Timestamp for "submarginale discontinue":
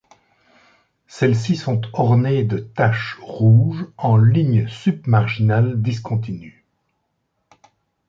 4.67-6.65